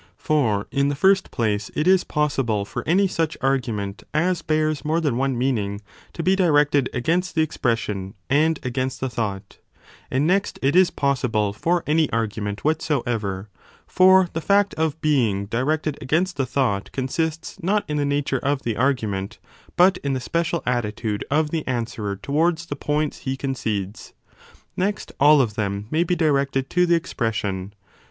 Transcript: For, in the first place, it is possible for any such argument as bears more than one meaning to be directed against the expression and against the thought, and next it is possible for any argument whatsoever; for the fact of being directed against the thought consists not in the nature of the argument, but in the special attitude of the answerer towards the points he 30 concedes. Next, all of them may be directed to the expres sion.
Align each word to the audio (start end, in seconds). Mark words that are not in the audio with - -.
For, 0.17 0.65
in 0.71 0.87
the 0.87 0.95
first 0.95 1.29
place, 1.29 1.69
it 1.75 1.87
is 1.87 2.03
possible 2.03 2.65
for 2.65 2.83
any 2.87 3.07
such 3.07 3.37
argument 3.39 4.01
as 4.15 4.41
bears 4.41 4.83
more 4.83 4.99
than 4.99 5.15
one 5.15 5.37
meaning 5.37 5.79
to 6.13 6.23
be 6.23 6.35
directed 6.35 6.89
against 6.91 7.35
the 7.35 7.43
expression 7.43 8.15
and 8.27 8.59
against 8.63 8.99
the 8.99 9.11
thought, 9.11 9.59
and 10.09 10.25
next 10.25 10.57
it 10.63 10.75
is 10.75 10.89
possible 10.89 11.53
for 11.53 11.83
any 11.85 12.11
argument 12.11 12.63
whatsoever; 12.65 13.49
for 13.85 14.27
the 14.33 14.41
fact 14.41 14.73
of 14.73 14.99
being 15.01 15.45
directed 15.45 15.99
against 16.01 16.35
the 16.35 16.47
thought 16.47 16.91
consists 16.91 17.61
not 17.61 17.87
in 17.87 17.97
the 17.97 18.03
nature 18.03 18.39
of 18.39 18.63
the 18.63 18.77
argument, 18.77 19.37
but 19.77 19.97
in 19.99 20.13
the 20.13 20.19
special 20.19 20.63
attitude 20.65 21.23
of 21.29 21.51
the 21.51 21.63
answerer 21.67 22.15
towards 22.15 22.65
the 22.65 22.75
points 22.75 23.19
he 23.19 23.33
30 23.33 23.37
concedes. 23.37 24.13
Next, 24.75 25.11
all 25.19 25.39
of 25.41 25.53
them 25.53 25.85
may 25.91 26.03
be 26.03 26.15
directed 26.15 26.71
to 26.71 26.87
the 26.87 26.95
expres 26.95 27.35
sion. 27.35 27.75